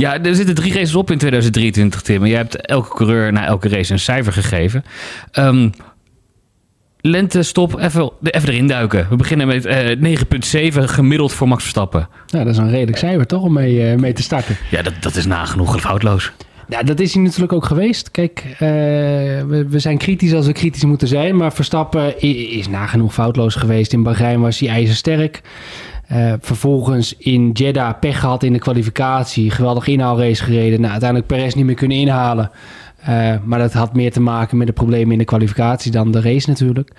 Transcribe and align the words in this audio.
Ja, 0.00 0.22
er 0.22 0.34
zitten 0.34 0.54
drie 0.54 0.72
races 0.72 0.94
op 0.94 1.10
in 1.10 1.18
2023, 1.18 2.02
Tim. 2.02 2.26
Jij 2.26 2.36
hebt 2.36 2.56
elke 2.56 2.94
coureur 2.94 3.32
na 3.32 3.44
elke 3.44 3.68
race 3.68 3.92
een 3.92 3.98
cijfer 3.98 4.32
gegeven. 4.32 4.84
Um, 5.38 5.72
Lente, 7.00 7.42
stop, 7.42 7.78
even, 7.78 8.10
even 8.20 8.48
erin 8.48 8.66
duiken. 8.66 9.06
We 9.08 9.16
beginnen 9.16 9.46
met 9.46 9.66
uh, 9.66 10.16
9,7 10.72 10.82
gemiddeld 10.84 11.32
voor 11.32 11.48
Max 11.48 11.62
Verstappen. 11.62 12.08
Nou, 12.26 12.44
dat 12.44 12.52
is 12.52 12.60
een 12.60 12.70
redelijk 12.70 12.98
cijfer 12.98 13.26
toch 13.26 13.42
om 13.42 13.52
mee, 13.52 13.92
uh, 13.92 13.98
mee 13.98 14.12
te 14.12 14.22
starten. 14.22 14.56
Ja, 14.70 14.82
dat, 14.82 14.94
dat 15.00 15.16
is 15.16 15.26
nagenoeg 15.26 15.80
foutloos. 15.80 16.32
Ja, 16.68 16.82
dat 16.82 17.00
is 17.00 17.14
hij 17.14 17.22
natuurlijk 17.22 17.52
ook 17.52 17.64
geweest. 17.64 18.10
Kijk, 18.10 18.44
uh, 18.44 18.58
we, 18.58 19.66
we, 19.68 19.78
zijn 19.78 19.98
kritisch 19.98 20.32
als 20.32 20.46
we 20.46 20.52
kritisch 20.52 20.84
moeten 20.84 21.08
zijn. 21.08 21.36
Maar 21.36 21.52
Verstappen 21.52 22.20
is 22.50 22.68
nagenoeg 22.68 23.14
foutloos 23.14 23.54
geweest. 23.54 23.92
In 23.92 24.02
Bahrein 24.02 24.40
was 24.40 24.58
hij 24.58 24.68
ijzersterk. 24.68 25.40
Uh, 26.12 26.32
vervolgens 26.40 27.16
in 27.16 27.50
Jeddah 27.50 27.98
pech 28.00 28.20
gehad 28.20 28.42
in 28.42 28.52
de 28.52 28.58
kwalificatie. 28.58 29.50
Geweldig 29.50 29.86
inhaalrace 29.86 30.44
gereden. 30.44 30.80
Nou, 30.80 30.90
uiteindelijk 30.90 31.30
Perez 31.30 31.54
niet 31.54 31.64
meer 31.64 31.74
kunnen 31.74 31.96
inhalen. 31.96 32.50
Uh, 33.08 33.34
maar 33.44 33.58
dat 33.58 33.72
had 33.72 33.94
meer 33.94 34.12
te 34.12 34.20
maken 34.20 34.56
met 34.56 34.66
de 34.66 34.72
problemen 34.72 35.12
in 35.12 35.18
de 35.18 35.24
kwalificatie 35.24 35.90
dan 35.90 36.10
de 36.10 36.20
race 36.20 36.48
natuurlijk. 36.48 36.92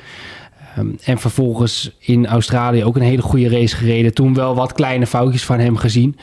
Um, 0.78 0.98
en 1.04 1.18
vervolgens 1.18 1.92
in 2.00 2.28
Australië 2.28 2.84
ook 2.84 2.96
een 2.96 3.02
hele 3.02 3.22
goede 3.22 3.50
race 3.50 3.76
gereden. 3.76 4.14
Toen 4.14 4.34
wel 4.34 4.56
wat 4.56 4.74
kleine 4.74 5.08
foutjes 5.08 5.46
van 5.46 5.60
hem 5.60 5.78
gezien. 5.78 6.18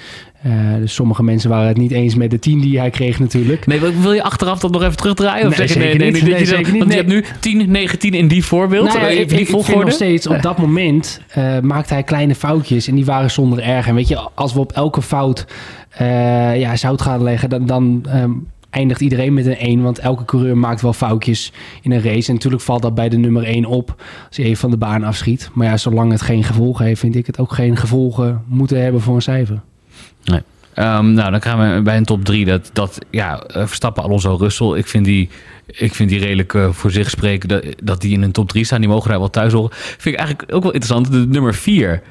Uh, 0.46 0.74
dus 0.78 0.94
sommige 0.94 1.22
mensen 1.22 1.50
waren 1.50 1.68
het 1.68 1.76
niet 1.76 1.90
eens 1.90 2.14
met 2.14 2.30
de 2.30 2.38
10 2.38 2.60
die 2.60 2.78
hij 2.78 2.90
kreeg 2.90 3.18
natuurlijk. 3.18 3.66
Nee, 3.66 3.80
wil 3.80 4.12
je 4.12 4.22
achteraf 4.22 4.60
dat 4.60 4.70
nog 4.70 4.82
even 4.82 4.96
terugdraaien? 4.96 5.46
Of 5.46 5.58
nee, 5.58 5.68
zeg 5.68 5.76
je, 5.76 5.82
nee, 5.82 5.98
nee, 5.98 6.10
nee, 6.10 6.22
nee, 6.22 6.46
zeker 6.46 6.72
niet. 6.72 6.78
Want 6.78 6.90
je 6.90 6.96
hebt 6.96 7.08
nu 7.08 7.24
10, 7.40 7.70
19 7.70 8.14
in 8.14 8.28
die 8.28 8.44
voorbeeld. 8.44 8.86
Nou 8.86 9.00
ja, 9.00 9.06
ik, 9.06 9.28
die 9.28 9.38
ik 9.38 9.48
volgorde. 9.48 9.84
nog 9.84 9.92
steeds, 9.92 10.26
op 10.26 10.42
dat 10.42 10.58
moment 10.58 11.20
uh, 11.38 11.58
maakte 11.58 11.92
hij 11.92 12.02
kleine 12.02 12.34
foutjes. 12.34 12.88
En 12.88 12.94
die 12.94 13.04
waren 13.04 13.30
zonder 13.30 13.58
erg. 13.58 13.86
En 13.86 13.94
weet 13.94 14.08
je, 14.08 14.28
als 14.34 14.52
we 14.52 14.60
op 14.60 14.72
elke 14.72 15.02
fout 15.02 15.46
uh, 16.00 16.60
ja, 16.60 16.76
zout 16.76 17.02
gaan 17.02 17.22
leggen, 17.22 17.48
dan... 17.48 17.66
dan 17.66 18.04
um, 18.14 18.46
eindigt 18.70 19.00
iedereen 19.00 19.34
met 19.34 19.46
een 19.46 19.56
1. 19.56 19.82
Want 19.82 19.98
elke 19.98 20.24
coureur 20.24 20.56
maakt 20.56 20.80
wel 20.80 20.92
foutjes 20.92 21.52
in 21.82 21.92
een 21.92 22.02
race. 22.02 22.28
En 22.28 22.34
natuurlijk 22.34 22.62
valt 22.62 22.82
dat 22.82 22.94
bij 22.94 23.08
de 23.08 23.16
nummer 23.16 23.44
1 23.44 23.64
op 23.64 23.94
als 24.28 24.36
hij 24.36 24.46
even 24.46 24.58
van 24.58 24.70
de 24.70 24.76
baan 24.76 25.04
afschiet. 25.04 25.50
Maar 25.52 25.66
ja, 25.66 25.76
zolang 25.76 26.12
het 26.12 26.22
geen 26.22 26.44
gevolgen 26.44 26.84
heeft, 26.84 27.00
vind 27.00 27.16
ik 27.16 27.26
het 27.26 27.38
ook 27.38 27.52
geen 27.52 27.76
gevolgen 27.76 28.42
moeten 28.46 28.82
hebben 28.82 29.00
voor 29.00 29.14
een 29.14 29.22
cijfer. 29.22 29.60
Nee. 30.24 30.40
Um, 30.74 31.12
nou, 31.12 31.30
dan 31.30 31.42
gaan 31.42 31.74
we 31.74 31.82
bij 31.82 31.96
een 31.96 32.04
top 32.04 32.24
3. 32.24 32.44
Dat, 32.44 32.70
dat 32.72 32.98
ja, 33.10 33.42
Verstappen, 33.48 34.02
Alonso, 34.02 34.36
Russell. 34.36 34.76
Ik 34.76 34.86
vind 34.86 35.04
die, 35.04 35.28
ik 35.66 35.94
vind 35.94 36.08
die 36.08 36.18
redelijk 36.18 36.52
uh, 36.52 36.70
voor 36.70 36.90
zich 36.90 37.10
spreken 37.10 37.48
dat, 37.48 37.64
dat 37.82 38.00
die 38.00 38.12
in 38.12 38.22
een 38.22 38.32
top 38.32 38.48
3 38.48 38.64
staan. 38.64 38.80
Die 38.80 38.88
mogen 38.88 39.10
daar 39.10 39.18
wel 39.18 39.30
thuis 39.30 39.52
horen. 39.52 39.70
Vind 39.72 40.14
ik 40.14 40.16
eigenlijk 40.16 40.54
ook 40.54 40.62
wel 40.62 40.72
interessant. 40.72 41.12
De 41.12 41.26
nummer 41.26 41.54
4, 41.54 42.02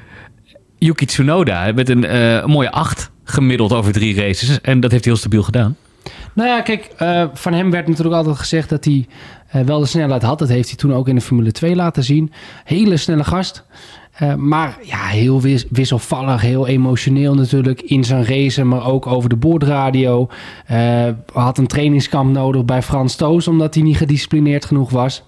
Yuki 0.78 1.06
Tsunoda, 1.06 1.72
met 1.72 1.88
een 1.88 2.04
uh, 2.04 2.44
mooie 2.44 2.70
8 2.70 3.10
gemiddeld 3.24 3.72
over 3.72 3.92
drie 3.92 4.14
races. 4.14 4.60
En 4.60 4.80
dat 4.80 4.90
heeft 4.90 5.04
hij 5.04 5.12
heel 5.12 5.22
stabiel 5.22 5.42
gedaan. 5.42 5.76
Nou 6.32 6.48
ja, 6.48 6.60
kijk, 6.60 6.90
uh, 7.02 7.24
van 7.34 7.52
hem 7.52 7.70
werd 7.70 7.88
natuurlijk 7.88 8.16
altijd 8.16 8.38
gezegd 8.38 8.68
dat 8.68 8.84
hij 8.84 9.06
uh, 9.54 9.62
wel 9.62 9.80
de 9.80 9.86
snelheid 9.86 10.22
had. 10.22 10.38
Dat 10.38 10.48
heeft 10.48 10.68
hij 10.68 10.76
toen 10.76 10.94
ook 10.94 11.08
in 11.08 11.14
de 11.14 11.20
Formule 11.20 11.52
2 11.52 11.76
laten 11.76 12.04
zien. 12.04 12.32
Hele 12.64 12.96
snelle 12.96 13.24
gast. 13.24 13.64
Uh, 14.22 14.34
maar 14.34 14.78
ja, 14.82 15.06
heel 15.06 15.40
wis 15.40 15.66
wisselvallig, 15.70 16.40
heel 16.40 16.66
emotioneel 16.66 17.34
natuurlijk 17.34 17.82
in 17.82 18.04
zijn 18.04 18.24
race, 18.24 18.64
maar 18.64 18.86
ook 18.86 19.06
over 19.06 19.28
de 19.28 19.36
boordradio. 19.36 20.28
had 21.32 21.58
een 21.58 21.66
trainingskamp 21.66 22.32
nodig 22.32 22.64
bij 22.64 22.82
Frans 22.82 23.16
Toos, 23.16 23.48
omdat 23.48 23.74
hij 23.74 23.82
niet 23.82 23.96
gedisciplineerd 23.96 24.64
genoeg 24.64 24.90
was. 24.90 25.22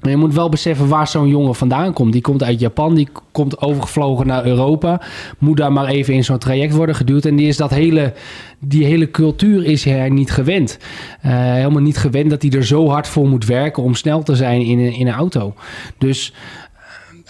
Maar 0.00 0.10
je 0.10 0.16
moet 0.16 0.34
wel 0.34 0.48
beseffen 0.48 0.88
waar 0.88 1.08
zo'n 1.08 1.28
jongen 1.28 1.54
vandaan 1.54 1.92
komt. 1.92 2.12
Die 2.12 2.20
komt 2.20 2.42
uit 2.42 2.60
Japan, 2.60 2.94
die 2.94 3.08
komt 3.32 3.60
overgevlogen 3.60 4.26
naar 4.26 4.46
Europa. 4.46 5.00
Moet 5.38 5.56
daar 5.56 5.72
maar 5.72 5.86
even 5.86 6.14
in 6.14 6.24
zo'n 6.24 6.38
traject 6.38 6.74
worden 6.74 6.94
geduwd. 6.94 7.24
En 7.24 7.36
die 7.36 7.48
is 7.48 7.56
dat 7.56 7.70
hele, 7.70 8.12
die 8.58 8.84
hele 8.84 9.10
cultuur 9.10 9.64
is 9.64 9.84
hij 9.84 10.08
niet 10.08 10.30
gewend. 10.30 10.78
Uh, 11.26 11.32
helemaal 11.32 11.82
niet 11.82 11.96
gewend 11.96 12.30
dat 12.30 12.42
hij 12.42 12.50
er 12.50 12.66
zo 12.66 12.88
hard 12.88 13.08
voor 13.08 13.28
moet 13.28 13.46
werken 13.46 13.82
om 13.82 13.94
snel 13.94 14.22
te 14.22 14.34
zijn 14.34 14.60
in 14.60 14.78
in 14.78 15.06
een 15.06 15.14
auto. 15.14 15.54
Dus 15.98 16.32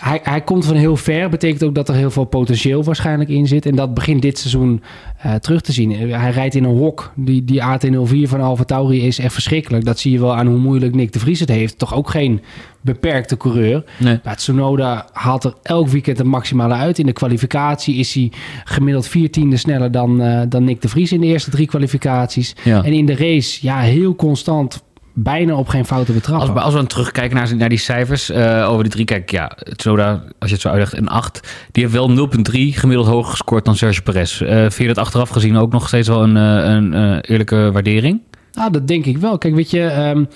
hij, 0.01 0.21
hij 0.23 0.41
komt 0.41 0.67
van 0.67 0.77
heel 0.77 0.97
ver. 0.97 1.29
Betekent 1.29 1.65
ook 1.65 1.75
dat 1.75 1.89
er 1.89 1.95
heel 1.95 2.11
veel 2.11 2.25
potentieel 2.25 2.85
waarschijnlijk 2.85 3.31
in 3.31 3.47
zit. 3.47 3.67
En 3.67 3.77
dat 3.77 3.95
begint 3.95 4.23
dit 4.23 4.39
seizoen 4.39 4.83
uh, 5.27 5.35
terug 5.35 5.61
te 5.61 5.73
zien. 5.73 6.11
Hij 6.11 6.31
rijdt 6.31 6.55
in 6.55 6.65
een 6.65 6.77
hok. 6.77 7.13
Die, 7.15 7.45
die 7.45 7.63
AT04 7.63 8.29
van 8.29 8.41
Alfa 8.41 8.65
Tauri 8.65 9.07
is 9.07 9.19
echt 9.19 9.33
verschrikkelijk. 9.33 9.85
Dat 9.85 9.99
zie 9.99 10.13
je 10.13 10.21
wel 10.21 10.37
aan 10.37 10.47
hoe 10.47 10.59
moeilijk 10.59 10.95
Nick 10.95 11.13
de 11.13 11.19
Vries 11.19 11.41
het 11.41 11.49
heeft. 11.49 11.79
Toch 11.79 11.95
ook 11.95 12.11
geen 12.11 12.41
beperkte 12.81 13.37
coureur. 13.37 13.85
Nee. 13.99 14.21
Maar 14.25 14.37
Tsunoda 14.37 15.09
haalt 15.13 15.45
er 15.45 15.55
elk 15.63 15.89
weekend 15.89 16.19
het 16.19 16.27
maximale 16.27 16.75
uit. 16.75 16.99
In 16.99 17.07
de 17.07 17.13
kwalificatie 17.13 17.95
is 17.95 18.15
hij 18.15 18.33
gemiddeld 18.65 19.07
vier 19.07 19.31
tiende 19.31 19.57
sneller 19.57 19.91
dan, 19.91 20.23
uh, 20.23 20.43
dan 20.49 20.65
Nick 20.65 20.83
de 20.83 20.89
Vries 20.89 21.13
in 21.13 21.21
de 21.21 21.27
eerste 21.27 21.51
drie 21.51 21.67
kwalificaties. 21.67 22.57
Ja. 22.65 22.85
En 22.85 22.93
in 22.93 23.07
de 23.07 23.17
race, 23.17 23.59
ja, 23.63 23.81
heel 23.81 24.17
constant 24.17 24.83
bijna 25.23 25.55
op 25.55 25.69
geen 25.69 25.87
fouten 25.87 26.15
betrappen. 26.15 26.49
Als 26.49 26.59
we, 26.59 26.65
als 26.65 26.73
we 26.73 26.79
dan 26.79 26.89
terugkijken 26.89 27.37
naar, 27.37 27.57
naar 27.57 27.69
die 27.69 27.79
cijfers 27.79 28.31
uh, 28.31 28.69
over 28.71 28.83
die 28.83 28.93
drie, 28.93 29.05
kijk, 29.05 29.31
ja, 29.31 29.57
Tsunoda, 29.77 30.23
als 30.39 30.49
je 30.49 30.55
het 30.55 30.61
zo 30.61 30.69
uitlegt, 30.69 30.97
een 30.97 31.09
8. 31.09 31.49
Die 31.73 31.83
heeft 31.83 31.95
wel 31.95 32.29
0,3 32.29 32.43
gemiddeld 32.53 33.07
hoger 33.07 33.31
gescoord 33.31 33.65
dan 33.65 33.77
Sergio 33.77 34.03
Perez. 34.03 34.41
Uh, 34.41 34.49
vind 34.49 34.75
je 34.77 34.87
dat 34.87 34.99
achteraf 34.99 35.29
gezien 35.29 35.57
ook 35.57 35.73
nog 35.73 35.89
steeds 35.89 36.09
wel 36.09 36.23
een, 36.23 36.37
uh, 36.37 36.75
een 36.75 37.21
eerlijke 37.21 37.71
waardering? 37.73 38.21
Nou, 38.53 38.73
dat 38.73 38.89
denk 38.89 39.05
ik 39.05 39.19
wel. 39.19 39.39
Kijk, 39.39 39.55
weet 39.55 39.71
je... 39.71 40.11
Um, 40.15 40.29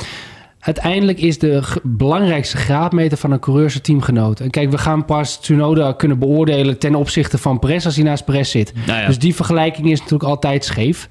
uiteindelijk 0.64 1.20
is 1.20 1.38
de 1.38 1.62
belangrijkste 1.82 2.56
graadmeter 2.56 3.18
van 3.18 3.30
een 3.30 3.38
coureur 3.38 3.70
zijn 3.70 3.82
teamgenoot. 3.82 4.40
En 4.40 4.50
kijk, 4.50 4.70
we 4.70 4.78
gaan 4.78 5.04
pas 5.04 5.40
Tsunoda 5.40 5.92
kunnen 5.92 6.18
beoordelen 6.18 6.78
ten 6.78 6.94
opzichte 6.94 7.38
van 7.38 7.58
Perez 7.58 7.84
als 7.84 7.94
hij 7.94 8.04
naast 8.04 8.24
Perez 8.24 8.50
zit. 8.50 8.72
Nou 8.86 9.00
ja. 9.00 9.06
Dus 9.06 9.18
die 9.18 9.34
vergelijking 9.34 9.90
is 9.90 9.98
natuurlijk 9.98 10.30
altijd 10.30 10.64
scheef. 10.64 11.08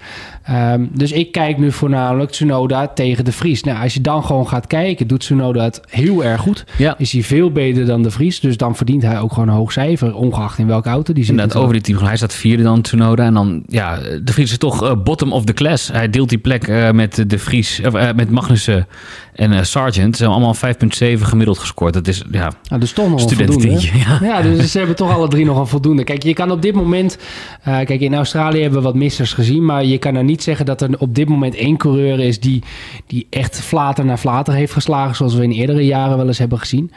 Um, 0.51 0.89
dus 0.93 1.11
ik 1.11 1.31
kijk 1.31 1.57
nu 1.57 1.71
voornamelijk 1.71 2.31
Tsunoda 2.31 2.87
tegen 2.87 3.25
de 3.25 3.31
Vries. 3.31 3.63
Nou, 3.63 3.83
als 3.83 3.93
je 3.93 4.01
dan 4.01 4.23
gewoon 4.23 4.47
gaat 4.47 4.67
kijken, 4.67 5.07
doet 5.07 5.19
Tsunoda 5.19 5.63
het 5.63 5.81
heel 5.89 6.23
erg 6.23 6.41
goed. 6.41 6.65
Ja. 6.77 6.95
Is 6.97 7.11
hij 7.11 7.23
veel 7.23 7.51
beter 7.51 7.85
dan 7.85 8.01
de 8.01 8.11
Vries. 8.11 8.39
Dus 8.39 8.57
dan 8.57 8.75
verdient 8.75 9.01
hij 9.01 9.19
ook 9.19 9.33
gewoon 9.33 9.47
een 9.47 9.55
hoog 9.55 9.71
cijfer, 9.71 10.15
ongeacht 10.15 10.57
in 10.57 10.67
welke 10.67 10.89
auto 10.89 11.13
die 11.13 11.23
zit. 11.23 11.31
Inderdaad, 11.31 11.61
over 11.61 11.73
die 11.73 11.81
team. 11.81 11.97
Hij 11.97 12.17
staat 12.17 12.33
vierde 12.33 12.63
dan 12.63 12.81
Tsunoda. 12.81 13.25
En 13.25 13.33
dan, 13.33 13.63
ja, 13.67 13.97
de 14.23 14.33
Vries 14.33 14.51
is 14.51 14.57
toch 14.57 14.83
uh, 14.83 14.91
bottom 15.03 15.33
of 15.33 15.43
the 15.43 15.53
class. 15.53 15.91
Hij 15.91 16.09
deelt 16.09 16.29
die 16.29 16.37
plek 16.37 16.67
uh, 16.67 16.91
met 16.91 17.23
de 17.27 17.37
Vries, 17.37 17.79
uh, 17.79 18.11
met 18.15 18.29
Magnussen 18.29 18.87
en 19.33 19.65
Sargent. 19.65 20.17
Ze 20.17 20.23
hebben 20.23 20.43
allemaal 20.43 20.73
5,7 21.17 21.21
gemiddeld 21.21 21.57
gescoord. 21.57 21.93
Dat 21.93 22.07
is, 22.07 22.23
ja, 22.31 22.51
nou, 22.63 22.81
dus 22.81 22.91
toch 22.91 23.09
nog 23.09 23.21
voldoende. 23.21 23.69
Ja. 23.69 24.19
ja, 24.21 24.41
dus 24.41 24.71
ze 24.71 24.77
hebben 24.77 24.95
toch 24.95 25.11
alle 25.11 25.27
drie 25.27 25.45
nog 25.45 25.57
een 25.57 25.67
voldoende. 25.67 26.03
Kijk, 26.03 26.23
je 26.23 26.33
kan 26.33 26.51
op 26.51 26.61
dit 26.61 26.75
moment... 26.75 27.17
Kijk, 27.63 27.99
in 27.99 28.15
Australië 28.15 28.61
hebben 28.61 28.79
we 28.79 28.85
wat 28.85 28.95
missers 28.95 29.33
gezien. 29.33 29.65
Maar 29.65 29.85
je 29.85 29.97
kan 29.97 30.15
er 30.15 30.23
niet 30.23 30.32
zeggen 30.41 30.65
dat 30.65 30.81
er 30.81 30.99
op 30.99 31.15
dit 31.15 31.29
moment 31.29 31.55
één 31.55 31.77
coureur 31.77 32.19
is... 32.19 32.39
die, 32.39 32.63
die 33.07 33.27
echt 33.29 33.61
flater 33.61 34.05
naar 34.05 34.17
flater 34.17 34.53
heeft 34.53 34.73
geslagen... 34.73 35.15
zoals 35.15 35.35
we 35.35 35.43
in 35.43 35.51
eerdere 35.51 35.85
jaren 35.85 36.17
wel 36.17 36.27
eens 36.27 36.37
hebben 36.37 36.59
gezien. 36.59 36.91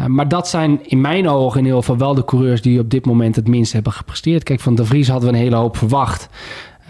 Uh, 0.00 0.06
maar 0.06 0.28
dat 0.28 0.48
zijn 0.48 0.80
in 0.82 1.00
mijn 1.00 1.28
ogen 1.28 1.58
in 1.58 1.64
ieder 1.64 1.80
geval 1.80 1.98
wel 1.98 2.14
de 2.14 2.24
coureurs... 2.24 2.62
die 2.62 2.80
op 2.80 2.90
dit 2.90 3.06
moment 3.06 3.36
het 3.36 3.48
minst 3.48 3.72
hebben 3.72 3.92
gepresteerd. 3.92 4.42
Kijk, 4.42 4.60
van 4.60 4.74
De 4.74 4.84
Vries 4.84 5.08
hadden 5.08 5.30
we 5.30 5.36
een 5.36 5.42
hele 5.42 5.56
hoop 5.56 5.76
verwacht... 5.76 6.28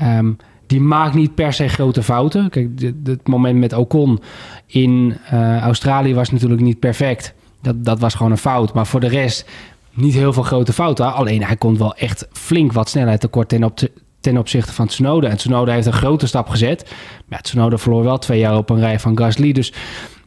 Um, 0.02 0.36
die 0.66 0.80
maakt 0.80 1.14
niet 1.14 1.34
per 1.34 1.52
se 1.52 1.68
grote 1.68 2.02
fouten. 2.02 2.50
Kijk, 2.50 2.68
het 3.04 3.28
moment 3.28 3.58
met 3.58 3.72
Ocon 3.72 4.20
in 4.66 5.16
uh, 5.32 5.58
Australië 5.58 6.14
was 6.14 6.30
natuurlijk 6.30 6.60
niet 6.60 6.78
perfect. 6.78 7.34
Dat, 7.62 7.84
dat 7.84 7.98
was 7.98 8.14
gewoon 8.14 8.32
een 8.32 8.38
fout. 8.38 8.74
Maar 8.74 8.86
voor 8.86 9.00
de 9.00 9.08
rest 9.08 9.48
niet 9.90 10.14
heel 10.14 10.32
veel 10.32 10.42
grote 10.42 10.72
fouten. 10.72 11.14
Alleen 11.14 11.44
hij 11.44 11.56
komt 11.56 11.78
wel 11.78 11.94
echt 11.94 12.28
flink 12.32 12.72
wat 12.72 12.88
snelheid 12.88 13.20
tekort 13.20 13.48
ten, 13.48 13.64
op 13.64 13.80
ten 14.24 14.38
opzichte 14.38 14.72
van 14.72 14.86
Tsunoda. 14.86 15.28
En 15.28 15.36
Tsunoda 15.36 15.72
heeft 15.72 15.86
een 15.86 15.92
grote 15.92 16.26
stap 16.26 16.48
gezet. 16.48 16.94
Maar 17.28 17.42
Tsunoda 17.42 17.78
verloor 17.78 18.02
wel 18.02 18.18
twee 18.18 18.38
jaar 18.38 18.56
op 18.56 18.70
een 18.70 18.80
rij 18.80 19.00
van 19.00 19.18
Gasly. 19.18 19.52
Dus 19.52 19.72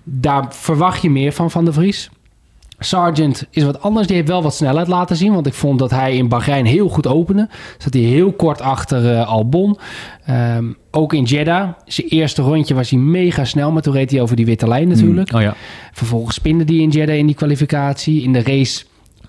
daar 0.04 0.46
verwacht 0.50 1.02
je 1.02 1.10
meer 1.10 1.32
van 1.32 1.52
Van 1.52 1.66
de 1.66 1.74
Vries. 1.74 2.10
Sargent 2.80 3.46
is 3.50 3.64
wat 3.64 3.82
anders. 3.82 4.08
Die 4.08 4.16
heeft 4.16 4.28
wel 4.28 4.44
wat 4.44 4.56
snelheid 4.56 4.88
laten 4.88 5.16
zien. 5.16 5.34
Want 5.34 5.48
ik 5.48 5.54
vond 5.54 5.80
dat 5.80 5.92
hij 5.92 6.16
in 6.16 6.28
Bahrein 6.28 6.66
heel 6.66 6.90
goed 6.90 7.08
opende. 7.08 7.50
Zat 7.78 7.94
hij 7.94 8.02
heel 8.02 8.32
kort 8.32 8.62
achter 8.62 9.04
uh, 9.04 9.28
Albon. 9.28 9.78
Um, 10.30 10.78
ook 10.92 11.14
in 11.14 11.24
Jeddah. 11.24 11.70
Zijn 11.86 12.08
eerste 12.08 12.42
rondje 12.42 12.74
was 12.74 12.90
hij 12.90 13.00
mega 13.00 13.46
snel. 13.46 13.72
Maar 13.72 13.82
toen 13.82 13.94
reed 13.94 14.12
hij 14.12 14.22
over 14.22 14.36
die 14.36 14.46
witte 14.46 14.68
lijn 14.68 14.88
natuurlijk. 14.88 15.32
Mm, 15.32 15.38
oh 15.38 15.44
ja. 15.44 15.56
Vervolgens 15.92 16.36
spinde 16.36 16.64
hij 16.64 16.76
in 16.76 16.90
Jeddah 16.90 17.18
in 17.18 17.26
die 17.26 17.36
kwalificatie. 17.36 18.24
In 18.24 18.34
de 18.34 18.44
race 18.44 18.86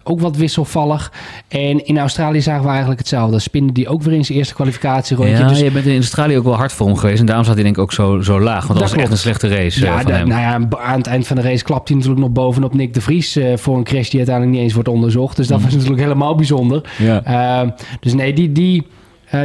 ook 0.08 0.20
wat 0.20 0.36
wisselvallig. 0.36 1.12
En 1.48 1.86
in 1.86 1.98
Australië 1.98 2.40
zagen 2.40 2.62
we 2.62 2.68
eigenlijk 2.68 2.98
hetzelfde. 2.98 3.38
Spinde 3.38 3.72
die 3.72 3.88
ook 3.88 4.02
weer 4.02 4.14
in 4.14 4.24
zijn 4.24 4.38
eerste 4.38 4.54
kwalificatierondje. 4.54 5.36
Ja, 5.36 5.48
dus 5.48 5.60
je 5.60 5.70
bent 5.70 5.86
in 5.86 5.96
Australië 5.96 6.38
ook 6.38 6.44
wel 6.44 6.56
hard 6.56 6.72
voor 6.72 6.86
hem 6.86 6.96
geweest. 6.96 7.20
En 7.20 7.26
daarom 7.26 7.44
zat 7.44 7.54
hij 7.54 7.62
denk 7.62 7.76
ik 7.76 7.82
ook 7.82 7.92
zo, 7.92 8.20
zo 8.20 8.40
laag. 8.40 8.66
Want 8.66 8.78
dat, 8.78 8.88
dat 8.88 8.90
was 8.90 9.02
echt 9.02 9.10
een 9.10 9.18
slechte 9.18 9.48
race 9.48 9.80
ja, 9.80 9.94
uh, 9.94 10.00
van 10.00 10.12
hem. 10.12 10.28
Nou 10.28 10.40
ja, 10.40 10.78
aan 10.84 10.98
het 10.98 11.06
eind 11.06 11.26
van 11.26 11.36
de 11.36 11.42
race 11.42 11.64
klapt 11.64 11.88
hij 11.88 11.96
natuurlijk 11.96 12.24
nog 12.24 12.32
bovenop 12.32 12.74
Nick 12.74 12.94
de 12.94 13.00
Vries... 13.00 13.36
Uh, 13.36 13.56
voor 13.56 13.76
een 13.76 13.84
crash 13.84 14.08
die 14.08 14.18
uiteindelijk 14.18 14.56
niet 14.56 14.64
eens 14.64 14.74
wordt 14.74 14.88
onderzocht. 14.88 15.36
Dus 15.36 15.46
dat 15.46 15.58
mm. 15.58 15.64
was 15.64 15.72
natuurlijk 15.72 16.00
helemaal 16.00 16.34
bijzonder. 16.34 16.90
Ja. 16.98 17.62
Uh, 17.64 17.70
dus 18.00 18.14
nee, 18.14 18.32
die, 18.32 18.52
die, 18.52 18.86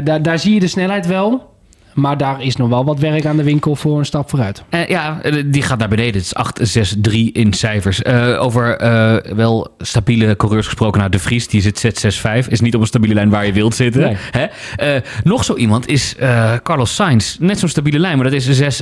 daar, 0.03 0.21
daar 0.21 0.39
zie 0.39 0.53
je 0.53 0.59
de 0.59 0.67
snelheid 0.67 1.07
wel... 1.07 1.51
Maar 1.93 2.17
daar 2.17 2.43
is 2.43 2.55
nog 2.55 2.69
wel 2.69 2.85
wat 2.85 2.99
werk 2.99 3.25
aan 3.25 3.37
de 3.37 3.43
winkel 3.43 3.75
voor 3.75 3.99
een 3.99 4.05
stap 4.05 4.29
vooruit. 4.29 4.63
Uh, 4.69 4.87
ja, 4.87 5.21
die 5.45 5.61
gaat 5.61 5.79
naar 5.79 5.87
beneden. 5.87 6.21
Het 6.21 6.57
is 6.63 6.93
8-6-3 7.09 7.11
in 7.31 7.53
cijfers. 7.53 8.01
Uh, 8.03 8.41
over 8.41 8.81
uh, 8.81 9.35
wel 9.35 9.73
stabiele 9.77 10.35
coureurs 10.35 10.65
gesproken. 10.65 10.99
Nou, 10.99 11.11
De 11.11 11.19
Vries, 11.19 11.47
die 11.47 11.61
zit 11.61 12.05
6-6-5. 12.45 12.47
Is 12.47 12.61
niet 12.61 12.75
op 12.75 12.81
een 12.81 12.87
stabiele 12.87 13.13
lijn 13.13 13.29
waar 13.29 13.45
je 13.45 13.53
wilt 13.53 13.75
zitten. 13.75 14.01
Nee. 14.01 14.15
Hè? 14.31 14.99
nog 15.23 15.43
zo 15.43 15.55
iemand 15.55 15.87
is 15.87 16.15
Carlos 16.63 16.95
Sainz. 16.95 17.37
Net 17.39 17.59
zo'n 17.59 17.69
stabiele 17.69 17.99
lijn, 17.99 18.17
maar 18.17 18.29
dat 18.31 18.41
is 18.41 18.81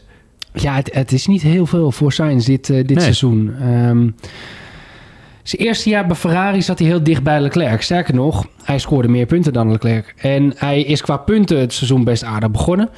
6-6-6. 0.00 0.04
Ja, 0.52 0.74
het, 0.74 0.94
het, 0.94 1.12
is 1.12 1.26
niet 1.26 1.42
heel 1.42 1.66
veel 1.66 1.92
voor 1.92 2.12
Sainz 2.12 2.46
dit, 2.46 2.66
dit 2.66 2.88
nee. 2.88 3.00
seizoen. 3.00 3.54
Um, 3.62 4.14
zijn 5.44 5.62
eerste 5.62 5.88
jaar 5.88 6.06
bij 6.06 6.16
Ferrari 6.16 6.62
zat 6.62 6.78
hij 6.78 6.88
heel 6.88 7.02
dicht 7.02 7.22
bij 7.22 7.40
Leclerc. 7.40 7.82
Sterker 7.82 8.14
nog, 8.14 8.46
hij 8.62 8.78
scoorde 8.78 9.08
meer 9.08 9.26
punten 9.26 9.52
dan 9.52 9.70
Leclerc. 9.70 10.14
En 10.16 10.52
hij 10.56 10.82
is 10.82 11.02
qua 11.02 11.16
punten 11.16 11.58
het 11.58 11.72
seizoen 11.72 12.04
best 12.04 12.24
aardig 12.24 12.50
begonnen. 12.50 12.88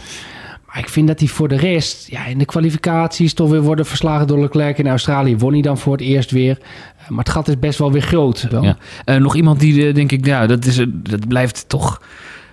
Maar 0.66 0.78
ik 0.78 0.88
vind 0.88 1.08
dat 1.08 1.18
hij 1.18 1.28
voor 1.28 1.48
de 1.48 1.56
rest, 1.56 2.10
ja, 2.10 2.26
in 2.26 2.38
de 2.38 2.44
kwalificaties 2.44 3.34
toch 3.34 3.50
weer 3.50 3.62
worden 3.62 3.86
verslagen 3.86 4.26
door 4.26 4.40
Leclerc. 4.40 4.78
In 4.78 4.88
Australië 4.88 5.36
won 5.36 5.52
hij 5.52 5.62
dan 5.62 5.78
voor 5.78 5.92
het 5.92 6.02
eerst 6.02 6.30
weer. 6.30 6.58
Eh, 6.98 7.08
maar 7.08 7.18
het 7.24 7.28
gat 7.28 7.48
is 7.48 7.58
best 7.58 7.78
wel 7.78 7.92
weer 7.92 8.02
groot. 8.02 8.46
Wel. 8.50 8.64
Uh, 8.64 9.16
nog 9.16 9.36
iemand 9.36 9.60
die, 9.60 9.92
denk 9.92 10.12
ik, 10.12 10.26
ja, 10.26 10.46
dat, 10.46 10.64
is, 10.64 10.84
dat 10.88 11.28
blijft 11.28 11.68
toch 11.68 12.00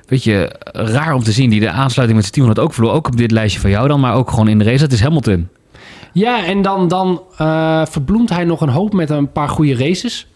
weet 0.05 0.23
je, 0.23 0.55
raar 0.71 1.13
om 1.13 1.23
te 1.23 1.31
zien. 1.31 1.49
Die 1.49 1.59
de 1.59 1.69
aansluiting 1.69 2.21
met 2.21 2.29
zijn 2.29 2.31
team 2.31 2.47
had 2.55 2.65
ook 2.65 2.73
verloren. 2.73 2.97
Ook 2.97 3.07
op 3.07 3.17
dit 3.17 3.31
lijstje 3.31 3.59
van 3.59 3.69
jou 3.69 3.87
dan, 3.87 3.99
maar 3.99 4.15
ook 4.15 4.29
gewoon 4.29 4.47
in 4.47 4.57
de 4.57 4.63
race. 4.63 4.81
Dat 4.81 4.91
is 4.91 5.01
Hamilton. 5.01 5.49
Ja, 6.13 6.45
en 6.45 6.61
dan, 6.61 6.87
dan 6.87 7.21
uh, 7.41 7.85
verbloemt 7.85 8.29
hij 8.29 8.43
nog 8.43 8.61
een 8.61 8.69
hoop 8.69 8.93
met 8.93 9.09
een 9.09 9.31
paar 9.31 9.49
goede 9.49 9.75
races. 9.75 10.27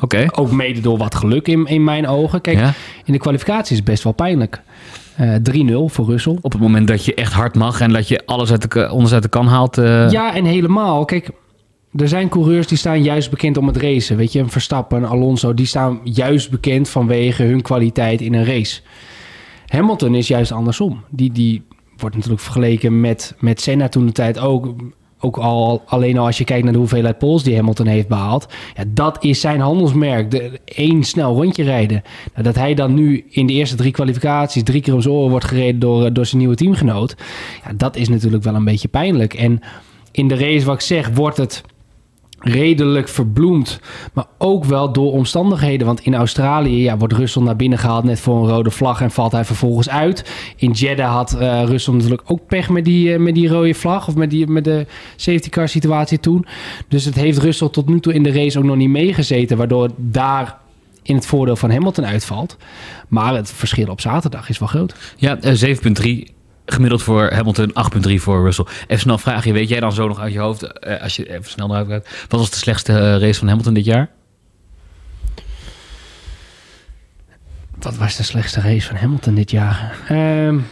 Oké. 0.00 0.26
Ook 0.34 0.50
mede 0.50 0.80
door 0.80 0.98
wat 0.98 1.14
geluk 1.14 1.48
in, 1.48 1.66
in 1.66 1.84
mijn 1.84 2.08
ogen. 2.08 2.40
Kijk, 2.40 2.58
in 3.04 3.12
de 3.12 3.18
kwalificatie 3.18 3.70
is 3.70 3.76
het 3.76 3.84
best 3.84 4.02
wel 4.02 4.12
pijnlijk. 4.12 4.62
Uh, 5.20 5.34
3-0 5.70 5.92
voor 5.92 6.06
Russell. 6.06 6.38
Op 6.40 6.52
het 6.52 6.60
moment 6.60 6.88
dat 6.88 7.04
je 7.04 7.14
echt 7.14 7.32
hard 7.32 7.54
mag 7.54 7.80
en 7.80 7.92
dat 7.92 8.08
je 8.08 8.26
alles 8.26 8.50
uit 8.50 8.72
de, 8.72 8.80
onderzijde 8.90 9.14
uit 9.14 9.22
de 9.22 9.28
kan 9.28 9.46
haalt. 9.46 9.78
Uh... 9.78 10.10
Ja, 10.10 10.34
en 10.34 10.44
helemaal. 10.44 11.04
Kijk, 11.04 11.30
er 11.94 12.08
zijn 12.08 12.28
coureurs 12.28 12.66
die 12.66 12.78
staan 12.78 13.02
juist 13.02 13.30
bekend 13.30 13.56
om 13.56 13.66
het 13.66 13.76
racen. 13.76 14.16
Weet 14.16 14.32
je, 14.32 14.38
een 14.38 14.50
Verstappen, 14.50 15.02
een 15.02 15.08
Alonso, 15.08 15.54
die 15.54 15.66
staan 15.66 16.00
juist 16.04 16.50
bekend 16.50 16.88
vanwege 16.88 17.42
hun 17.42 17.62
kwaliteit 17.62 18.20
in 18.20 18.34
een 18.34 18.44
race. 18.44 18.80
Hamilton 19.66 20.14
is 20.14 20.28
juist 20.28 20.52
andersom. 20.52 21.04
Die, 21.10 21.32
die 21.32 21.62
wordt 21.96 22.14
natuurlijk 22.14 22.42
vergeleken 22.42 23.00
met, 23.00 23.34
met 23.38 23.60
Senna 23.60 23.88
toen 23.88 24.06
de 24.06 24.12
tijd 24.12 24.38
ook 24.38 24.74
ook 25.20 25.36
al 25.36 25.82
alleen 25.86 26.18
al 26.18 26.26
als 26.26 26.38
je 26.38 26.44
kijkt 26.44 26.64
naar 26.64 26.72
de 26.72 26.78
hoeveelheid 26.78 27.18
pols 27.18 27.42
die 27.42 27.56
Hamilton 27.56 27.86
heeft 27.86 28.08
behaald. 28.08 28.46
Ja, 28.74 28.84
dat 28.88 29.24
is 29.24 29.40
zijn 29.40 29.60
handelsmerk. 29.60 30.30
De, 30.30 30.60
één 30.64 31.04
snel 31.04 31.34
rondje 31.34 31.62
rijden. 31.64 32.02
Nou, 32.32 32.44
dat 32.44 32.54
hij 32.54 32.74
dan 32.74 32.94
nu 32.94 33.24
in 33.30 33.46
de 33.46 33.52
eerste 33.52 33.76
drie 33.76 33.92
kwalificaties 33.92 34.62
drie 34.62 34.80
keer 34.80 34.94
om 34.94 35.00
zijn 35.00 35.14
oren 35.14 35.30
wordt 35.30 35.44
gereden 35.44 35.80
door, 35.80 36.04
eh, 36.04 36.10
door 36.12 36.26
zijn 36.26 36.38
nieuwe 36.38 36.56
teamgenoot. 36.56 37.16
Ja, 37.64 37.72
dat 37.76 37.96
is 37.96 38.08
natuurlijk 38.08 38.44
wel 38.44 38.54
een 38.54 38.64
beetje 38.64 38.88
pijnlijk. 38.88 39.34
En 39.34 39.60
in 40.10 40.28
de 40.28 40.36
race, 40.36 40.66
wat 40.66 40.74
ik 40.74 40.80
zeg, 40.80 41.08
wordt 41.08 41.36
het 41.36 41.62
redelijk 42.38 43.08
verbloemd. 43.08 43.80
Maar 44.12 44.26
ook 44.38 44.64
wel 44.64 44.92
door 44.92 45.12
omstandigheden. 45.12 45.86
Want 45.86 46.00
in 46.00 46.14
Australië 46.14 46.82
ja, 46.82 46.96
wordt 46.96 47.14
Russell 47.14 47.42
naar 47.42 47.56
binnen 47.56 47.78
gehaald 47.78 48.04
net 48.04 48.20
voor 48.20 48.36
een 48.36 48.48
rode 48.48 48.70
vlag 48.70 49.00
en 49.00 49.10
valt 49.10 49.32
hij 49.32 49.44
vervolgens 49.44 49.88
uit. 49.88 50.24
In 50.56 50.70
Jeddah 50.70 51.12
had 51.12 51.36
uh, 51.40 51.62
Russell 51.64 51.94
natuurlijk 51.94 52.22
ook 52.26 52.46
pech 52.46 52.68
met 52.68 52.84
die, 52.84 53.08
uh, 53.08 53.18
met 53.18 53.34
die 53.34 53.48
rode 53.48 53.74
vlag. 53.74 54.08
Of 54.08 54.14
met, 54.14 54.30
die, 54.30 54.46
met 54.46 54.64
de 54.64 54.86
safety 55.16 55.48
car 55.48 55.68
situatie 55.68 56.20
toen. 56.20 56.46
Dus 56.88 57.04
het 57.04 57.14
heeft 57.14 57.38
Russell 57.38 57.68
tot 57.68 57.88
nu 57.88 58.00
toe 58.00 58.14
in 58.14 58.22
de 58.22 58.32
race 58.32 58.58
ook 58.58 58.64
nog 58.64 58.76
niet 58.76 58.88
meegezeten. 58.88 59.56
Waardoor 59.56 59.90
daar 59.96 60.58
in 61.02 61.14
het 61.14 61.26
voordeel 61.26 61.56
van 61.56 61.70
Hamilton 61.70 62.06
uitvalt. 62.06 62.56
Maar 63.08 63.34
het 63.34 63.50
verschil 63.50 63.88
op 63.88 64.00
zaterdag 64.00 64.48
is 64.48 64.58
wel 64.58 64.68
groot. 64.68 65.14
Ja, 65.16 65.38
uh, 65.42 65.70
eh, 65.70 65.78
7,3 66.28 66.35
Gemiddeld 66.66 67.02
voor 67.02 67.32
Hamilton, 67.32 67.72
8,3 68.08 68.14
voor 68.14 68.42
Russell. 68.42 68.66
Even 68.86 68.98
snel 68.98 69.18
vragen, 69.18 69.52
weet 69.52 69.68
jij 69.68 69.80
dan 69.80 69.92
zo 69.92 70.08
nog 70.08 70.20
uit 70.20 70.32
je 70.32 70.38
hoofd, 70.38 70.62
uh, 70.62 71.02
als 71.02 71.16
je 71.16 71.32
even 71.32 71.50
snel 71.50 71.70
eruit 71.70 71.88
gaat, 71.88 72.08
wat 72.28 72.40
was 72.40 72.50
de 72.50 72.56
slechtste 72.56 72.92
uh, 72.92 72.98
race 72.98 73.38
van 73.38 73.48
Hamilton 73.48 73.74
dit 73.74 73.84
jaar? 73.84 74.08
Wat 77.78 77.96
was 77.96 78.16
de 78.16 78.22
slechtste 78.22 78.60
race 78.60 78.86
van 78.86 78.96
Hamilton 78.96 79.34
dit 79.34 79.50
jaar? 79.50 79.96
Um, 80.10 80.66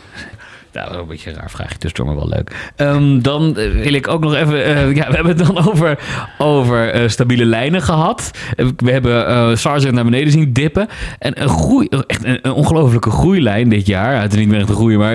nou, 0.75 0.97
een 0.97 1.07
beetje 1.07 1.31
een 1.31 1.37
raar 1.37 1.51
vraagje 1.51 1.79
tussendoor, 1.79 2.15
maar 2.15 2.29
wel 2.29 2.35
leuk. 2.37 2.73
Um, 2.77 3.23
dan 3.23 3.57
eh, 3.57 3.71
wil 3.71 3.93
ik 3.93 4.09
ook 4.09 4.21
nog 4.21 4.35
even... 4.35 4.69
Uh, 4.69 4.95
ja, 5.01 5.09
we 5.09 5.15
hebben 5.15 5.37
het 5.37 5.47
dan 5.47 5.69
over, 5.69 5.99
over 6.39 7.03
uh, 7.03 7.09
stabiele 7.09 7.45
lijnen 7.45 7.83
gehad. 7.83 8.31
We 8.77 8.91
hebben 8.91 9.31
uh, 9.55 9.91
naar 9.91 10.05
beneden 10.05 10.33
zien 10.33 10.53
dippen. 10.53 10.89
En 11.19 11.43
een 11.43 11.49
groei... 11.49 11.89
Echt 12.07 12.25
een, 12.25 12.39
een 12.43 12.53
ongelofelijke 12.53 13.11
groeilijn 13.11 13.69
dit 13.69 13.87
jaar. 13.87 14.21
Het 14.21 14.33
is 14.33 14.39
niet 14.39 14.49
meer 14.49 14.59
echt 14.59 14.69
een 14.69 14.75
groei, 14.75 14.97
maar... 14.97 15.15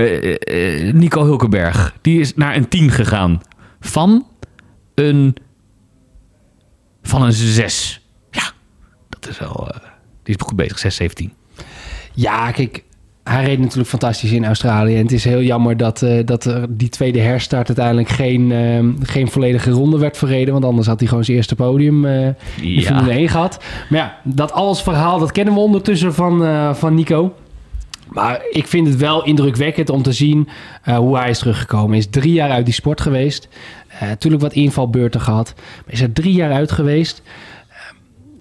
Nico 0.93 1.23
Hulkenberg. 1.23 1.93
Die 2.01 2.19
is 2.19 2.35
naar 2.35 2.55
een 2.55 2.67
10 2.67 2.91
gegaan. 2.91 3.41
Van 3.79 4.27
een... 4.95 5.35
Van 7.01 7.21
een 7.21 7.33
6. 7.33 8.07
Ja, 8.31 8.51
dat 9.09 9.27
is 9.27 9.39
wel... 9.39 9.71
die 10.23 10.35
is 10.35 10.45
goed 10.45 10.55
bezig, 10.55 10.79
6, 10.79 10.95
17. 10.95 11.33
Ja, 12.13 12.51
kijk, 12.51 12.83
hij 13.29 13.45
reed 13.45 13.59
natuurlijk 13.59 13.89
fantastisch 13.89 14.31
in 14.31 14.45
Australië. 14.45 14.95
En 14.95 15.01
het 15.01 15.11
is 15.11 15.23
heel 15.23 15.41
jammer 15.41 15.77
dat, 15.77 16.01
uh, 16.01 16.19
dat 16.25 16.45
er 16.45 16.65
die 16.69 16.89
tweede 16.89 17.19
herstart 17.19 17.67
uiteindelijk 17.67 18.09
geen, 18.09 18.51
uh, 18.51 18.85
geen 19.01 19.27
volledige 19.27 19.71
ronde 19.71 19.97
werd 19.97 20.17
verreden. 20.17 20.53
Want 20.53 20.65
anders 20.65 20.87
had 20.87 20.99
hij 20.99 21.07
gewoon 21.07 21.23
zijn 21.23 21.37
eerste 21.37 21.55
podium 21.55 22.05
uh, 22.05 22.25
in 22.25 22.35
ja. 22.61 22.81
Formule 22.81 23.11
1 23.11 23.29
gehad. 23.29 23.63
Maar 23.89 23.99
ja, 23.99 24.17
dat 24.23 24.51
alles 24.51 24.81
verhaal, 24.81 25.19
dat 25.19 25.31
kennen 25.31 25.53
we 25.53 25.59
ondertussen 25.59 26.13
van, 26.13 26.75
van 26.75 26.93
Nico. 26.93 27.33
Maar 28.07 28.41
ik 28.51 28.67
vind 28.67 28.87
het 28.87 28.97
wel 28.97 29.23
indrukwekkend 29.23 29.89
om 29.89 30.01
te 30.01 30.11
zien 30.11 30.47
hoe 30.83 31.17
hij 31.17 31.29
is 31.29 31.39
teruggekomen. 31.39 31.89
Hij 31.89 31.97
is 31.97 32.07
drie 32.09 32.33
jaar 32.33 32.49
uit 32.49 32.65
die 32.65 32.73
sport 32.73 33.01
geweest. 33.01 33.47
natuurlijk 33.99 34.43
wat 34.43 34.53
invalbeurten 34.53 35.21
gehad. 35.21 35.53
Maar 35.85 35.93
is 35.93 36.01
er 36.01 36.13
drie 36.13 36.33
jaar 36.33 36.51
uit 36.51 36.71
geweest 36.71 37.21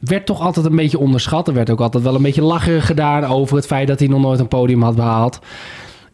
werd 0.00 0.26
toch 0.26 0.40
altijd 0.40 0.66
een 0.66 0.76
beetje 0.76 0.98
onderschat. 0.98 1.48
Er 1.48 1.54
werd 1.54 1.70
ook 1.70 1.80
altijd 1.80 2.04
wel 2.04 2.14
een 2.14 2.22
beetje 2.22 2.42
lachen 2.42 2.82
gedaan 2.82 3.24
over 3.24 3.56
het 3.56 3.66
feit 3.66 3.88
dat 3.88 3.98
hij 3.98 4.08
nog 4.08 4.20
nooit 4.20 4.40
een 4.40 4.48
podium 4.48 4.82
had 4.82 4.96
behaald. 4.96 5.40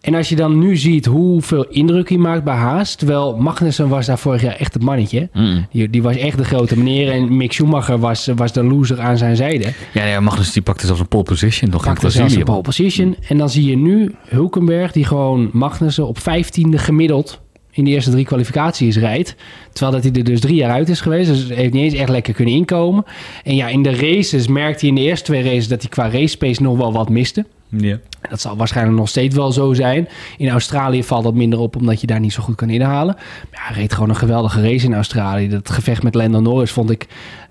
En 0.05 0.15
als 0.15 0.29
je 0.29 0.37
dan 0.37 0.59
nu 0.59 0.77
ziet 0.77 1.07
hoeveel 1.07 1.65
indruk 1.69 2.09
hij 2.09 2.19
maakt 2.19 2.45
bij 2.45 2.55
Haas... 2.55 2.95
terwijl 2.95 3.37
Magnussen 3.37 3.89
was 3.89 4.07
daar 4.07 4.19
vorig 4.19 4.43
jaar 4.43 4.57
echt 4.57 4.75
het 4.75 4.83
mannetje. 4.83 5.29
Mm. 5.33 5.67
Die, 5.71 5.91
die, 5.91 6.03
was 6.03 6.17
echt 6.17 6.37
de 6.37 6.45
grote 6.45 6.79
meneer. 6.79 7.13
En 7.13 7.37
Mick 7.37 7.53
Schumacher 7.53 7.99
was, 7.99 8.31
was 8.37 8.53
de 8.53 8.65
loser 8.65 9.01
aan 9.01 9.19
zijn 9.19 9.37
zijde. 9.37 9.73
Ja, 9.93 10.05
ja 10.05 10.21
Magnussen 10.21 10.55
die 10.55 10.63
pakte 10.63 10.87
zelfs 10.87 11.01
een 11.01 11.09
pole 11.09 11.23
position 11.23 11.71
nog 11.71 11.85
pakte 11.85 12.11
zelfs 12.11 12.35
een 12.35 12.45
pole 12.45 12.61
position. 12.61 13.17
En 13.29 13.39
dan 13.39 13.51
zie 13.51 13.65
je 13.71 13.77
nu 13.77 14.15
Hulkenberg... 14.29 14.93
die 14.93 15.05
gewoon 15.05 15.51
Magnussen 15.53 16.07
op 16.07 16.19
15e 16.19 16.75
gemiddeld 16.75 17.41
in 17.75 17.85
de 17.85 17.91
eerste 17.91 18.11
drie 18.11 18.25
kwalificaties 18.25 18.97
rijdt. 18.97 19.35
Terwijl 19.73 19.93
dat 19.93 20.05
hij 20.05 20.13
er 20.13 20.25
dus 20.25 20.41
drie 20.41 20.55
jaar 20.55 20.71
uit 20.71 20.89
is 20.89 21.01
geweest. 21.01 21.29
Dus 21.29 21.49
heeft 21.49 21.73
niet 21.73 21.85
eens 21.85 22.01
echt 22.01 22.09
lekker 22.09 22.35
kunnen 22.35 22.55
inkomen. 22.55 23.05
En 23.45 23.55
ja, 23.55 23.69
in 23.69 23.83
de 23.83 23.97
races 23.97 24.47
merkte 24.49 24.81
hij 24.81 24.89
in 24.89 24.95
de 24.95 25.09
eerste 25.09 25.25
twee 25.25 25.43
races 25.43 25.69
dat 25.69 25.81
hij 25.81 25.91
qua 25.91 26.11
race 26.11 26.37
pace 26.37 26.63
nog 26.63 26.77
wel 26.77 26.93
wat 26.93 27.09
miste. 27.09 27.45
Ja. 27.69 27.99
Dat 28.31 28.41
zal 28.41 28.57
waarschijnlijk 28.57 28.97
nog 28.99 29.09
steeds 29.09 29.35
wel 29.35 29.53
zo 29.53 29.73
zijn. 29.73 30.09
In 30.37 30.49
Australië 30.49 31.05
valt 31.05 31.25
dat 31.25 31.35
minder 31.35 31.59
op 31.59 31.77
omdat 31.77 32.01
je 32.01 32.07
daar 32.07 32.21
niet 32.21 32.33
zo 32.33 32.43
goed 32.43 32.55
kan 32.55 32.71
inhalen. 32.71 33.15
Maar 33.51 33.67
hij 33.67 33.77
reed 33.77 33.93
gewoon 33.93 34.09
een 34.09 34.17
geweldige 34.17 34.63
race 34.63 34.87
in 34.87 34.95
Australië. 34.95 35.49
Dat 35.49 35.71
gevecht 35.71 36.03
met 36.03 36.15
Lando 36.15 36.41
Norris 36.41 36.71
vond 36.71 36.91
ik, 36.91 37.07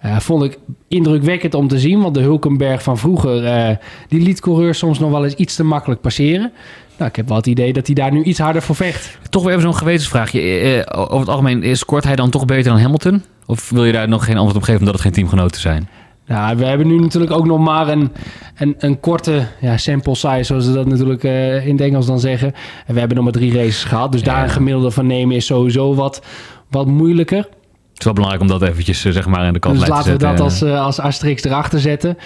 uh, 0.05 0.19
vond 0.19 0.43
ik 0.43 0.57
indrukwekkend 0.88 1.53
om 1.53 1.67
te 1.67 1.79
zien. 1.79 2.01
Want 2.01 2.13
de 2.13 2.21
Hulkenberg 2.21 2.83
van 2.83 2.98
vroeger, 2.98 3.43
uh, 3.43 3.75
die 4.07 4.21
liet 4.21 4.39
coureurs 4.39 4.77
soms 4.77 5.00
nog 5.00 5.12
wel 5.12 5.24
eens 5.24 5.36
iets 5.36 5.55
te 5.55 5.63
makkelijk 5.63 6.01
passeren. 6.01 6.51
Nou, 6.97 7.09
ik 7.09 7.15
heb 7.15 7.27
wel 7.27 7.38
het 7.38 7.47
idee 7.47 7.73
dat 7.73 7.85
hij 7.85 7.95
daar 7.95 8.12
nu 8.12 8.23
iets 8.23 8.39
harder 8.39 8.62
voor 8.62 8.75
vecht. 8.75 9.17
Toch 9.29 9.43
weer 9.43 9.51
even 9.51 9.63
zo'n 9.63 9.75
gewetensvraagje. 9.75 10.41
Eh, 10.41 11.01
over 11.01 11.19
het 11.19 11.29
algemeen, 11.29 11.77
scoort 11.77 12.03
hij 12.03 12.15
dan 12.15 12.29
toch 12.29 12.45
beter 12.45 12.71
dan 12.71 12.81
Hamilton? 12.81 13.23
Of 13.45 13.69
wil 13.69 13.85
je 13.85 13.91
daar 13.91 14.07
nog 14.07 14.25
geen 14.25 14.35
antwoord 14.35 14.55
op 14.55 14.63
geven 14.63 14.79
omdat 14.79 14.93
het 14.93 15.03
geen 15.03 15.12
teamgenoten 15.12 15.62
zijn? 15.62 15.89
Nou, 16.27 16.57
we 16.57 16.65
hebben 16.65 16.88
nu 16.88 17.00
natuurlijk 17.00 17.31
ook 17.31 17.45
nog 17.45 17.59
maar 17.59 17.88
een, 17.88 18.12
een, 18.55 18.75
een 18.77 19.00
korte 19.00 19.47
ja, 19.62 19.77
sample 19.77 20.15
size, 20.15 20.43
zoals 20.43 20.65
ze 20.65 20.73
dat 20.73 20.88
natuurlijk 20.88 21.23
uh, 21.23 21.67
in 21.67 21.71
het 21.71 21.81
Engels 21.81 22.05
dan 22.05 22.19
zeggen. 22.19 22.53
En 22.85 22.93
we 22.93 23.00
hebben 23.00 23.15
nog 23.15 23.25
maar 23.25 23.33
drie 23.33 23.53
races 23.53 23.83
gehad, 23.83 24.12
dus 24.12 24.23
daar 24.23 24.43
een 24.43 24.50
gemiddelde 24.50 24.91
van 24.91 25.07
nemen 25.07 25.35
is 25.35 25.45
sowieso 25.45 25.95
wat, 25.95 26.21
wat 26.69 26.88
moeilijker. 26.88 27.47
Het 27.93 28.01
is 28.01 28.05
wel 28.05 28.13
belangrijk 28.13 28.51
om 28.51 28.59
dat 28.59 28.69
eventjes 28.69 29.01
zeg 29.01 29.27
maar 29.27 29.45
in 29.45 29.53
de 29.53 29.59
kant 29.59 29.79
dus 29.79 29.88
te 29.88 29.93
zetten. 29.93 30.13
Dus 30.13 30.21
laten 30.21 30.38
we 30.38 30.43
dat 30.43 30.71
als, 30.71 30.85
als 30.85 31.00
asterisk 31.00 31.45
erachter 31.45 31.79
zetten. 31.79 32.17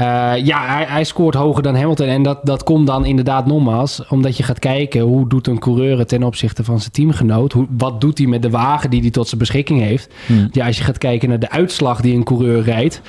Uh, 0.00 0.32
ja, 0.44 0.66
hij, 0.66 0.84
hij, 0.88 1.04
scoort 1.04 1.34
hoger 1.34 1.62
dan 1.62 1.76
Hamilton. 1.76 2.06
En 2.06 2.22
dat, 2.22 2.38
dat 2.42 2.62
komt 2.62 2.86
dan 2.86 3.04
inderdaad 3.04 3.46
nogmaals 3.46 4.06
omdat 4.08 4.36
je 4.36 4.42
gaat 4.42 4.58
kijken 4.58 5.00
hoe 5.00 5.28
doet 5.28 5.46
een 5.46 5.58
coureur 5.58 5.98
het 5.98 6.08
ten 6.08 6.22
opzichte 6.22 6.64
van 6.64 6.78
zijn 6.78 6.90
teamgenoot. 6.90 7.52
Hoe, 7.52 7.66
wat 7.76 8.00
doet 8.00 8.18
hij 8.18 8.26
met 8.26 8.42
de 8.42 8.50
wagen 8.50 8.90
die 8.90 9.00
hij 9.00 9.10
tot 9.10 9.28
zijn 9.28 9.40
beschikking 9.40 9.80
heeft. 9.80 10.12
Hmm. 10.26 10.48
Ja, 10.52 10.66
als 10.66 10.78
je 10.78 10.84
gaat 10.84 10.98
kijken 10.98 11.28
naar 11.28 11.38
de 11.38 11.50
uitslag 11.50 12.00
die 12.00 12.14
een 12.14 12.24
coureur 12.24 12.62
rijdt. 12.62 13.00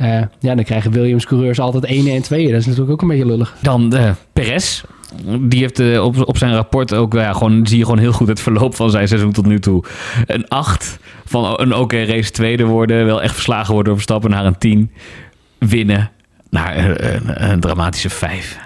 Uh, 0.00 0.20
ja, 0.38 0.54
dan 0.54 0.64
krijgen 0.64 0.90
Williams-coureurs 0.90 1.60
altijd 1.60 1.84
1 1.84 2.06
en 2.06 2.22
2. 2.22 2.50
Dat 2.50 2.60
is 2.60 2.66
natuurlijk 2.66 2.92
ook 2.92 3.02
een 3.02 3.08
beetje 3.08 3.26
lullig. 3.26 3.54
Dan 3.60 3.94
uh, 3.94 4.10
Perez. 4.32 4.82
Die 5.40 5.60
heeft 5.60 5.80
uh, 5.80 6.04
op, 6.04 6.36
zijn 6.36 6.54
rapport 6.54 6.94
ook, 6.94 7.12
ja, 7.12 7.32
gewoon, 7.32 7.66
zie 7.66 7.78
je 7.78 7.84
gewoon 7.84 7.98
heel 7.98 8.12
goed 8.12 8.28
het 8.28 8.40
verloop 8.40 8.74
van 8.74 8.90
zijn 8.90 9.08
seizoen 9.08 9.32
tot 9.32 9.46
nu 9.46 9.60
toe. 9.60 9.84
Een 10.26 10.48
8 10.48 10.98
van 11.24 11.44
een 11.44 11.72
oké 11.72 11.82
okay 11.82 12.04
race 12.04 12.30
tweede 12.30 12.64
worden, 12.64 13.04
wel 13.04 13.22
echt 13.22 13.34
verslagen 13.34 13.66
worden 13.66 13.84
door 13.84 13.94
Verstappen 13.94 14.30
naar 14.30 14.46
een 14.46 14.58
10. 14.58 14.90
Winnen 15.58 16.10
naar 16.50 17.00
een 17.42 17.60
dramatische 17.60 18.10
5. 18.10 18.58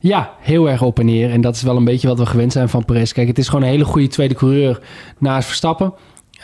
Ja, 0.00 0.32
heel 0.40 0.70
erg 0.70 0.82
op 0.82 0.98
en 0.98 1.06
neer. 1.06 1.30
En 1.30 1.40
dat 1.40 1.54
is 1.54 1.62
wel 1.62 1.76
een 1.76 1.84
beetje 1.84 2.08
wat 2.08 2.18
we 2.18 2.26
gewend 2.26 2.52
zijn 2.52 2.68
van 2.68 2.84
Perez. 2.84 3.12
Kijk, 3.12 3.28
het 3.28 3.38
is 3.38 3.48
gewoon 3.48 3.62
een 3.62 3.70
hele 3.70 3.84
goede 3.84 4.08
tweede 4.08 4.34
coureur 4.34 4.80
naast 5.18 5.46
Verstappen. 5.46 5.94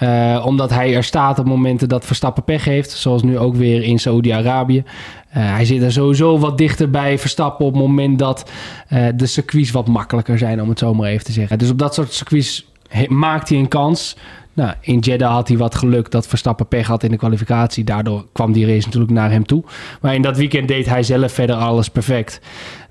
Uh, 0.02 0.42
omdat 0.46 0.70
hij 0.70 0.94
er 0.94 1.04
staat 1.04 1.38
op 1.38 1.46
momenten 1.46 1.88
dat 1.88 2.04
Verstappen 2.04 2.44
pech 2.44 2.64
heeft. 2.64 2.90
Zoals 2.90 3.22
nu 3.22 3.38
ook 3.38 3.54
weer 3.54 3.82
in 3.82 3.98
Saoedi-Arabië. 3.98 4.78
Uh, 4.78 4.84
hij 5.32 5.64
zit 5.64 5.82
er 5.82 5.92
sowieso 5.92 6.38
wat 6.38 6.58
dichter 6.58 6.90
bij 6.90 7.18
Verstappen 7.18 7.66
op 7.66 7.72
het 7.72 7.82
moment 7.82 8.18
dat 8.18 8.50
uh, 8.92 9.06
de 9.14 9.26
circuits 9.26 9.70
wat 9.70 9.88
makkelijker 9.88 10.38
zijn, 10.38 10.62
om 10.62 10.68
het 10.68 10.78
zo 10.78 10.94
maar 10.94 11.08
even 11.08 11.24
te 11.24 11.32
zeggen. 11.32 11.58
Dus 11.58 11.70
op 11.70 11.78
dat 11.78 11.94
soort 11.94 12.12
circuits 12.12 12.66
maakt 13.08 13.48
hij 13.48 13.58
een 13.58 13.68
kans. 13.68 14.16
Nou, 14.52 14.72
in 14.80 14.98
Jeddah 14.98 15.32
had 15.32 15.48
hij 15.48 15.56
wat 15.56 15.74
geluk 15.74 16.10
dat 16.10 16.26
Verstappen 16.26 16.66
pech 16.66 16.86
had 16.86 17.02
in 17.02 17.10
de 17.10 17.16
kwalificatie. 17.16 17.84
Daardoor 17.84 18.26
kwam 18.32 18.52
die 18.52 18.66
race 18.66 18.84
natuurlijk 18.84 19.12
naar 19.12 19.30
hem 19.30 19.46
toe. 19.46 19.64
Maar 20.00 20.14
in 20.14 20.22
dat 20.22 20.36
weekend 20.36 20.68
deed 20.68 20.86
hij 20.86 21.02
zelf 21.02 21.32
verder 21.32 21.56
alles 21.56 21.88
perfect. 21.88 22.40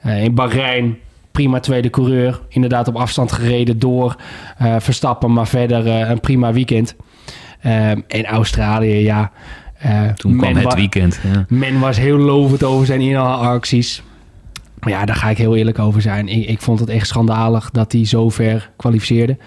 in 0.03 0.33
Bahrein 0.33 0.97
prima 1.33 1.59
tweede 1.59 1.89
coureur. 1.89 2.41
Inderdaad 2.49 2.87
op 2.87 2.95
afstand 2.95 3.31
gereden 3.31 3.79
door 3.79 4.15
uh, 4.61 4.75
Verstappen, 4.79 5.33
maar 5.33 5.47
verder 5.47 5.85
uh, 5.85 6.09
een 6.09 6.19
prima 6.19 6.53
weekend. 6.53 6.95
In 8.07 8.25
Australië, 8.25 8.95
ja. 8.95 9.31
Toen 10.15 10.37
kwam 10.37 10.55
het 10.55 10.73
weekend. 10.73 11.19
Ja. 11.33 11.45
Men 11.47 11.79
was 11.79 11.97
heel 11.97 12.17
lovend 12.17 12.63
over 12.63 12.85
zijn 12.85 13.01
inhaalacties. 13.01 14.03
Maar 14.79 14.93
ja, 14.93 15.05
daar 15.05 15.15
ga 15.15 15.29
ik 15.29 15.37
heel 15.37 15.55
eerlijk 15.55 15.79
over 15.79 16.01
zijn. 16.01 16.27
Ik, 16.27 16.47
ik 16.47 16.61
vond 16.61 16.79
het 16.79 16.89
echt 16.89 17.07
schandalig 17.07 17.69
dat 17.71 17.91
hij 17.91 18.05
zo 18.05 18.29
ver 18.29 18.69
kwalificeerde. 18.75 19.37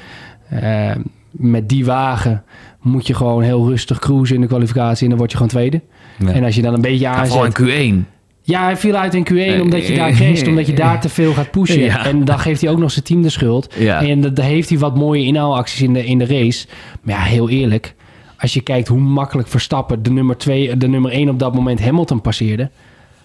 Ehm, 0.50 1.00
met 1.30 1.68
die 1.68 1.84
wagen 1.84 2.44
moet 2.80 3.06
je 3.06 3.14
gewoon 3.14 3.42
heel 3.42 3.68
rustig 3.68 3.98
cruisen 3.98 4.34
in 4.34 4.40
de 4.40 4.46
kwalificatie 4.46 5.02
en 5.02 5.08
dan 5.08 5.18
word 5.18 5.30
je 5.30 5.36
gewoon 5.36 5.52
tweede. 5.52 5.82
Ja. 6.18 6.32
En 6.32 6.44
als 6.44 6.54
je 6.54 6.62
dan 6.62 6.74
een 6.74 6.80
beetje 6.80 7.08
aanzet... 7.08 7.56
Ja, 7.56 7.64
in 7.64 8.04
Q1. 8.04 8.15
Ja, 8.46 8.62
hij 8.62 8.76
viel 8.76 8.94
uit 8.94 9.14
in 9.14 9.26
Q1 9.32 9.60
omdat 9.60 9.86
je 9.86 9.94
daar 9.94 10.12
crasht, 10.12 10.46
omdat 10.52 10.66
je 10.66 10.72
daar 10.72 11.00
te 11.00 11.08
veel 11.08 11.32
gaat 11.32 11.50
pushen. 11.50 11.88
En 11.88 12.24
dan 12.24 12.38
geeft 12.38 12.60
hij 12.60 12.70
ook 12.70 12.78
nog 12.78 12.90
zijn 12.90 13.04
team 13.04 13.22
de 13.22 13.28
schuld. 13.28 13.74
En 13.76 14.20
dan 14.20 14.44
heeft 14.44 14.68
hij 14.68 14.78
wat 14.78 14.96
mooie 14.96 15.24
inhaalacties 15.24 15.82
in 15.82 15.92
de, 15.92 16.06
in 16.06 16.18
de 16.18 16.26
race. 16.26 16.66
Maar 17.02 17.14
ja, 17.14 17.20
heel 17.20 17.48
eerlijk. 17.48 17.94
Als 18.38 18.54
je 18.54 18.60
kijkt 18.60 18.88
hoe 18.88 19.00
makkelijk 19.00 19.48
Verstappen 19.48 20.02
de 20.02 20.10
nummer 20.10 20.36
2, 20.36 20.76
de 20.76 20.88
nummer 20.88 21.10
1 21.10 21.28
op 21.28 21.38
dat 21.38 21.54
moment 21.54 21.80
Hamilton 21.80 22.20
passeerde. 22.20 22.70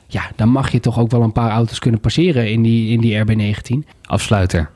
Ja, 0.08 0.32
dan 0.36 0.50
mag 0.50 0.72
je 0.72 0.80
toch 0.80 1.00
ook 1.00 1.12
wel 1.12 1.22
een 1.22 1.32
paar 1.32 1.52
auto's 1.52 1.80
kunnen 1.80 2.00
passeren 2.00 2.52
in 2.52 2.62
die, 2.62 2.92
in 2.92 3.00
die 3.00 3.24
RB19. 3.26 3.88
Afsluiter. 4.06 4.70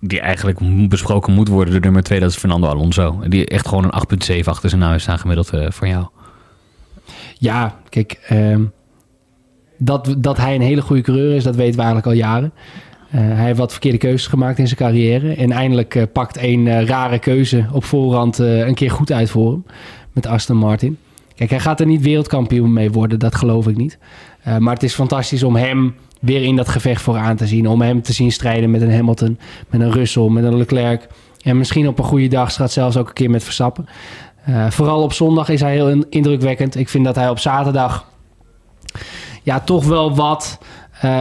Die 0.00 0.20
eigenlijk 0.20 0.88
besproken 0.88 1.32
moet 1.32 1.48
worden, 1.48 1.74
de 1.74 1.80
nummer 1.80 2.02
2, 2.02 2.20
dat 2.20 2.30
is 2.30 2.36
Fernando 2.36 2.66
Alonso. 2.66 3.20
Die 3.28 3.46
echt 3.46 3.68
gewoon 3.68 3.84
een 3.84 4.18
8,7 4.40 4.44
achter 4.44 4.68
zijn 4.68 4.80
naam 4.80 4.94
is 4.94 5.02
staan 5.02 5.18
gemiddeld 5.18 5.54
uh, 5.54 5.70
voor 5.70 5.88
jou. 5.88 6.06
Ja, 7.38 7.78
kijk, 7.88 8.26
um, 8.30 8.72
dat, 9.76 10.14
dat 10.18 10.36
hij 10.36 10.54
een 10.54 10.60
hele 10.60 10.82
goede 10.82 11.02
coureur 11.02 11.34
is, 11.34 11.44
dat 11.44 11.56
weten 11.56 11.74
we 11.74 11.82
eigenlijk 11.82 12.06
al 12.06 12.12
jaren. 12.12 12.52
Uh, 13.14 13.20
hij 13.20 13.44
heeft 13.44 13.58
wat 13.58 13.72
verkeerde 13.72 13.98
keuzes 13.98 14.26
gemaakt 14.26 14.58
in 14.58 14.66
zijn 14.66 14.78
carrière. 14.78 15.34
En 15.34 15.52
eindelijk 15.52 15.94
uh, 15.94 16.02
pakt 16.12 16.36
een 16.36 16.66
uh, 16.66 16.84
rare 16.84 17.18
keuze 17.18 17.66
op 17.72 17.84
voorhand 17.84 18.38
een 18.38 18.74
keer 18.74 18.90
goed 18.90 19.12
uit 19.12 19.30
voor 19.30 19.50
hem. 19.50 19.64
Met 20.12 20.26
Aston 20.26 20.56
Martin. 20.56 20.98
Kijk, 21.34 21.50
hij 21.50 21.60
gaat 21.60 21.80
er 21.80 21.86
niet 21.86 22.02
wereldkampioen 22.02 22.72
mee 22.72 22.90
worden, 22.90 23.18
dat 23.18 23.34
geloof 23.34 23.66
ik 23.66 23.76
niet. 23.76 23.98
maar 24.58 24.74
het 24.74 24.82
is 24.82 24.94
fantastisch 24.94 25.42
om 25.42 25.56
hem 25.56 25.94
weer 26.20 26.42
in 26.42 26.56
dat 26.56 26.68
gevecht 26.68 27.02
vooraan 27.02 27.36
te 27.36 27.46
zien. 27.46 27.68
Om 27.68 27.82
hem 27.82 28.02
te 28.02 28.12
zien 28.12 28.32
strijden 28.32 28.70
met 28.70 28.82
een 28.82 28.92
Hamilton, 28.92 29.38
met 29.68 29.80
een 29.80 29.92
Russell, 29.92 30.28
met 30.28 30.44
een 30.44 30.56
Leclerc. 30.56 31.06
En 31.42 31.58
misschien 31.58 31.88
op 31.88 31.98
een 31.98 32.04
goede 32.04 32.28
dag 32.28 32.54
gaat 32.54 32.72
zelfs 32.72 32.96
ook 32.96 33.08
een 33.08 33.14
keer 33.14 33.30
met 33.30 33.44
Verstappen. 33.44 33.86
vooral 34.68 35.02
op 35.02 35.12
zondag 35.12 35.48
is 35.48 35.60
hij 35.60 35.72
heel 35.72 36.04
indrukwekkend. 36.08 36.76
Ik 36.76 36.88
vind 36.88 37.04
dat 37.04 37.14
hij 37.14 37.28
op 37.28 37.38
zaterdag 37.38 38.06
ja, 39.44 39.60
toch 39.60 39.84
wel 39.84 40.14
wat. 40.14 40.58
Uh, 41.04 41.20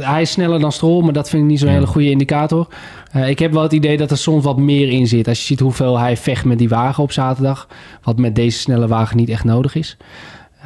hij 0.00 0.22
is 0.22 0.30
sneller 0.30 0.60
dan 0.60 0.72
Stroll, 0.72 1.04
maar 1.04 1.12
dat 1.12 1.28
vind 1.28 1.42
ik 1.42 1.48
niet 1.48 1.58
zo'n 1.58 1.68
hele 1.68 1.86
goede 1.86 2.10
indicator. 2.10 2.68
Uh, 3.16 3.28
ik 3.28 3.38
heb 3.38 3.52
wel 3.52 3.62
het 3.62 3.72
idee 3.72 3.96
dat 3.96 4.10
er 4.10 4.18
soms 4.18 4.44
wat 4.44 4.58
meer 4.58 4.88
in 4.88 5.06
zit. 5.06 5.28
Als 5.28 5.38
je 5.38 5.44
ziet 5.44 5.60
hoeveel 5.60 5.98
hij 5.98 6.16
vecht 6.16 6.44
met 6.44 6.58
die 6.58 6.68
wagen 6.68 7.02
op 7.02 7.12
zaterdag. 7.12 7.68
Wat 8.02 8.18
met 8.18 8.34
deze 8.34 8.58
snelle 8.58 8.88
wagen 8.88 9.16
niet 9.16 9.28
echt 9.28 9.44
nodig 9.44 9.74
is. 9.74 9.96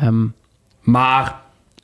Um, 0.04 0.34
maar 0.80 1.37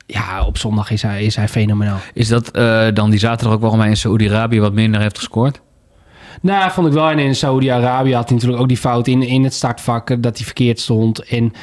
ja, 0.05 0.45
op 0.45 0.57
zondag 0.57 0.91
is 0.91 1.01
hij, 1.01 1.23
is 1.23 1.35
hij 1.35 1.47
fenomenaal. 1.47 1.97
Is 2.13 2.27
dat 2.27 2.51
dan 2.95 3.09
die 3.09 3.19
zaterdag 3.19 3.55
ook 3.55 3.61
waarom 3.61 3.79
hij 3.79 3.89
in 3.89 3.97
Saoedi-Arabië 3.97 4.59
wat 4.59 4.73
minder 4.73 5.01
heeft 5.01 5.17
gescoord? 5.17 5.61
Nou, 6.41 6.71
vond 6.71 6.87
ik 6.87 6.93
wel. 6.93 7.09
En 7.09 7.19
in 7.19 7.35
Saoedi-Arabië 7.35 8.13
had 8.13 8.25
hij 8.25 8.33
natuurlijk 8.33 8.61
ook 8.61 8.67
die 8.67 8.77
fout 8.77 9.07
in, 9.07 9.21
in 9.21 9.43
het 9.43 9.53
startvak 9.53 10.23
dat 10.23 10.37
hij 10.37 10.45
verkeerd 10.45 10.79
stond. 10.79 11.23
En 11.23 11.53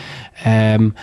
um, 0.75 0.95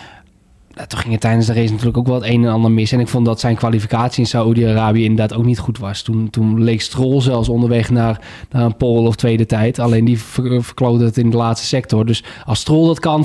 toen 0.88 1.00
ging 1.00 1.12
het 1.12 1.22
tijdens 1.22 1.46
de 1.46 1.54
race 1.54 1.72
natuurlijk 1.72 1.98
ook 1.98 2.08
wel 2.08 2.16
het 2.16 2.26
een 2.26 2.44
en 2.44 2.52
ander 2.52 2.72
mis. 2.72 2.92
En 2.92 3.00
ik 3.00 3.08
vond 3.08 3.26
dat 3.26 3.40
zijn 3.40 3.56
kwalificatie 3.56 4.24
in 4.24 4.30
Saoedi-Arabië 4.30 5.04
inderdaad 5.04 5.38
ook 5.38 5.46
niet 5.46 5.60
goed 5.60 5.78
was. 5.78 6.02
Toen, 6.02 6.30
toen 6.30 6.64
leek 6.64 6.82
Stroll 6.82 7.22
zelfs 7.22 7.50
onderweg 7.50 7.90
naar, 7.90 8.22
naar 8.50 8.66
een 8.66 8.78
pole 8.78 9.08
of 9.08 9.16
tweede 9.16 9.46
tijd. 9.46 9.80
Alleen 9.80 10.06
die 10.06 10.20
ver, 10.20 10.64
verkloot 10.64 11.00
het 11.00 11.18
in 11.18 11.30
de 11.30 11.38
laatste 11.38 11.68
sector. 11.68 12.06
Dus 12.06 12.24
als 12.46 12.60
Stroll 12.60 12.88
dat 12.88 13.00
kan, 13.00 13.25